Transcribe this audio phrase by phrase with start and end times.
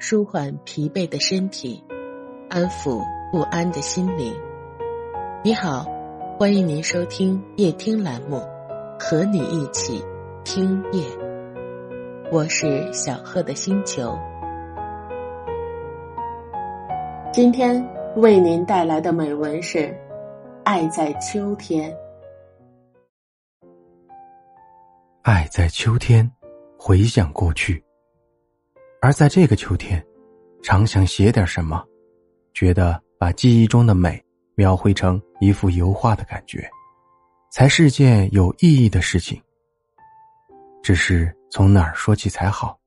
[0.00, 1.84] 舒缓疲惫的身体，
[2.48, 4.34] 安抚不安的心灵。
[5.44, 5.84] 你好，
[6.38, 8.40] 欢迎您收听夜听栏目，
[8.98, 10.02] 和你一起
[10.42, 11.04] 听夜。
[12.32, 14.18] 我是小贺的星球，
[17.30, 17.86] 今天
[18.16, 19.78] 为您带来的美文是
[20.64, 21.92] 《爱在秋天》。
[25.20, 26.32] 爱在秋天，
[26.78, 27.84] 回想过去。
[29.02, 30.04] 而在这个秋天，
[30.62, 31.82] 常想写点什么，
[32.52, 34.22] 觉得把记忆中的美
[34.54, 36.68] 描绘成一幅油画的感觉，
[37.50, 39.40] 才是件有意义的事情。
[40.82, 42.78] 只是从哪儿说起才好，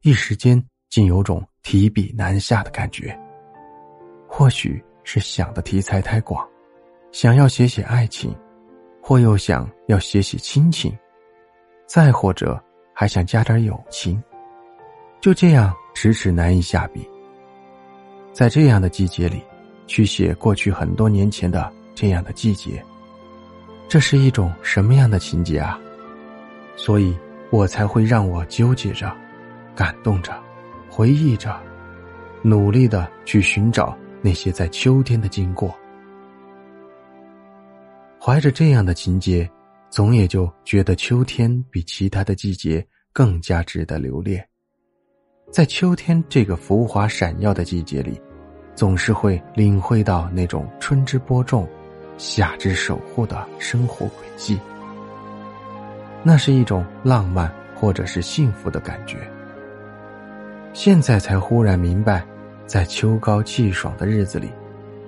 [0.00, 3.18] 一时间竟有种提笔难下的感觉。
[4.26, 6.48] 或许是想的题材太广，
[7.10, 8.34] 想要写写爱情，
[9.02, 10.96] 或又想要写写亲情，
[11.86, 12.58] 再或者
[12.94, 14.22] 还想加点友情。
[15.22, 17.08] 就这样迟迟难以下笔。
[18.32, 19.40] 在这样的季节里，
[19.86, 22.84] 去写过去很多年前的这样的季节，
[23.88, 25.78] 这是一种什么样的情节啊？
[26.74, 27.16] 所以
[27.50, 29.16] 我才会让我纠结着、
[29.76, 30.36] 感动着、
[30.90, 31.56] 回忆着，
[32.42, 35.72] 努力的去寻找那些在秋天的经过。
[38.18, 39.48] 怀着这样的情节，
[39.88, 44.44] 总也就觉得秋天比其他的季节更加值得留恋。
[45.52, 48.18] 在秋天这个浮华闪耀的季节里，
[48.74, 51.68] 总是会领会到那种春之播种、
[52.16, 54.58] 夏之守护的生活轨迹。
[56.22, 59.18] 那是一种浪漫或者是幸福的感觉。
[60.72, 62.24] 现在才忽然明白，
[62.64, 64.50] 在秋高气爽的日子里，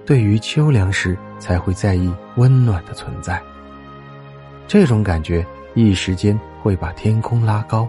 [0.05, 3.41] 对于秋凉时才会在意温暖的存在。
[4.69, 5.43] 这种感觉
[5.73, 7.89] 一时间会把天空拉高。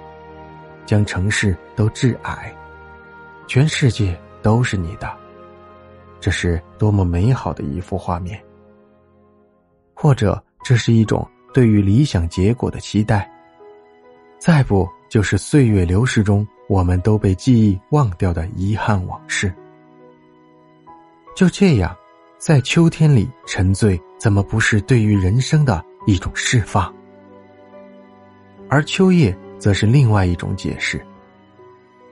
[0.85, 2.55] 将城市都致矮，
[3.47, 5.11] 全世界都是你的，
[6.19, 8.41] 这是多么美好的一幅画面。
[9.93, 13.29] 或者，这是一种对于理想结果的期待。
[14.37, 19.51] 再不，就是岁月流逝中我们都被记忆忘掉的遗憾往事。
[21.35, 21.95] 就这样，
[22.37, 26.93] 在秋天里沉醉，怎么不是对于人生的一种释放？
[28.69, 29.35] 而秋叶。
[29.59, 31.03] 则是另外一种解释。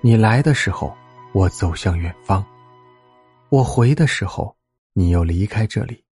[0.02, 0.94] 你来的时候，
[1.34, 2.44] 我走向远方；
[3.50, 4.56] 我回的时候，
[4.94, 6.04] 你又离开这里。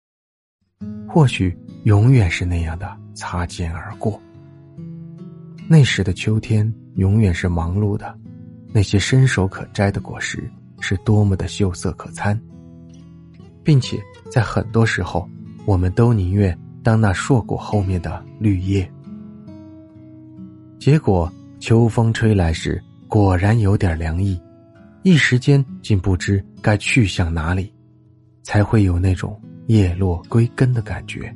[1.08, 4.20] 或许永远是那样的擦肩而过。
[5.68, 8.18] 那时的秋天永远是忙碌的，
[8.74, 10.50] 那些伸手可摘的果实
[10.80, 12.40] 是多么的秀色可餐，
[13.64, 15.30] 并且在很多时候，
[15.66, 18.90] 我们都宁愿当那硕果后面的绿叶。
[20.82, 24.42] 结果秋风吹来时，果然有点凉意，
[25.04, 27.72] 一时间竟不知该去向哪里，
[28.42, 31.32] 才会有那种叶落归根的感觉。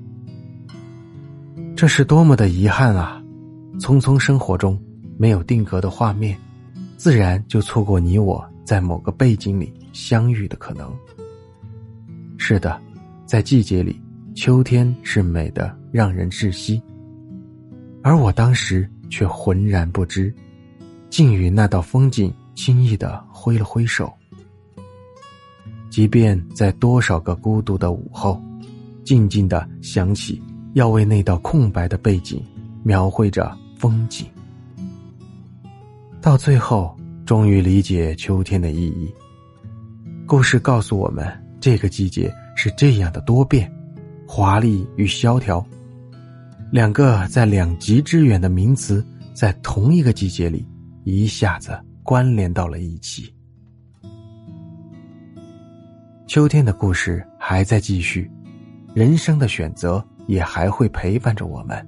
[1.76, 3.22] 这是多么的遗憾啊！
[3.78, 4.82] 匆匆生活中
[5.16, 6.36] 没有定格的画面，
[6.98, 10.92] 自然就错过你我在某个背景里相遇的可能。
[12.40, 12.82] 是的，
[13.28, 14.02] 在季节里，
[14.34, 16.82] 秋天是美的让人窒息，
[18.02, 18.90] 而我当时。
[19.16, 20.34] 却浑然不知，
[21.10, 24.12] 竟与那道风景轻易的挥了挥手。
[25.90, 28.44] 即便在多少个孤独的午后，
[29.06, 30.44] 静静的想起
[30.74, 32.44] 要为那道空白的背景
[32.84, 34.28] 描绘着风景，
[36.20, 36.94] 到最后
[37.26, 39.10] 终于理解秋天的意义。
[40.26, 41.26] 故事告诉我们，
[41.62, 43.74] 这个季节是这样的多变、
[44.28, 45.66] 华丽与萧条。
[46.72, 50.66] 两个在两极之远的名词，在同一个季节里，
[51.04, 53.32] 一下子关联到了一起。
[56.28, 58.30] 秋天的故事还在继续，
[58.94, 61.88] 人生的选择也还会陪伴着我们。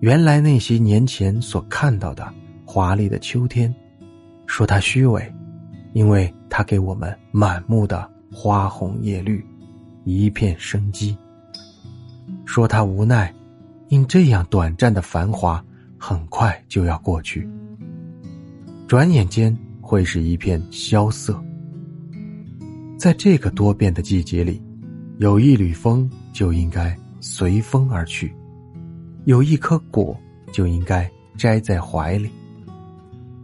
[0.00, 2.32] 原来那些年前所看到的
[2.64, 3.74] 华丽的秋天，
[4.46, 5.34] 说它虚伪，
[5.94, 9.44] 因为它给我们满目的花红叶绿，
[10.04, 11.16] 一片生机；
[12.44, 13.34] 说它无奈。
[13.88, 15.64] 因这样短暂的繁华，
[15.98, 17.48] 很快就要过去，
[18.86, 21.42] 转眼间会是一片萧瑟。
[22.98, 24.60] 在这个多变的季节里，
[25.18, 28.34] 有一缕风就应该随风而去，
[29.24, 30.16] 有一颗果
[30.52, 32.28] 就应该摘在怀里，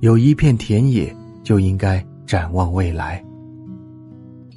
[0.01, 3.25] 有一片田野就应该展望未来。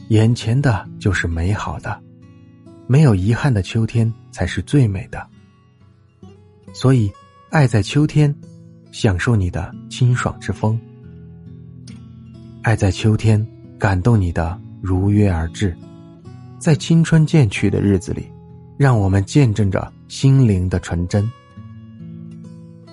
[0.10, 2.02] 眼前的就是美好的，
[2.88, 5.26] 没有遗憾的秋天才是最美的。
[6.80, 7.12] 所以，
[7.50, 8.32] 爱在秋天，
[8.92, 10.80] 享受你的清爽之风。
[12.62, 13.44] 爱在秋天
[13.80, 15.76] 感动你的如约而至，
[16.60, 18.28] 在青春渐去的日子里，
[18.78, 21.28] 让我们见证着心灵的纯真。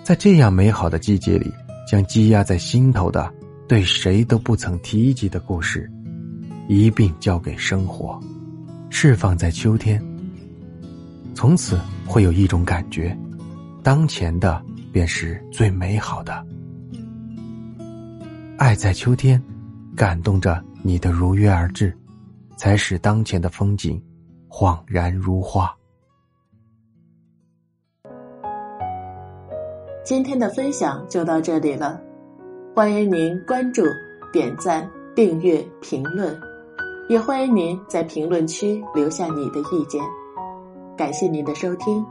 [0.03, 1.53] 在这样美好的季节里，
[1.87, 3.31] 将积压在心头的、
[3.69, 5.93] 对谁都不曾提及的故事，
[6.71, 8.19] 一并交给生活，
[8.89, 10.03] 释放在秋天。
[11.35, 13.15] 从此会有一种感觉，
[13.85, 16.43] 当前的便是最美好的。
[18.57, 19.41] 爱在秋天，
[19.95, 21.95] 感动着你的如约而至，
[22.57, 24.03] 才使当前的风景
[24.49, 25.77] 恍然如画。
[30.03, 32.01] 今天的分享就到这里了，
[32.75, 33.83] 欢迎您关注、
[34.33, 36.35] 点赞、订阅、评论，
[37.11, 40.03] 也欢迎您在评论区留下你的意见。
[40.97, 42.03] 感谢您的收听，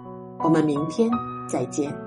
[0.44, 1.10] 我们明天
[1.48, 2.03] 再见。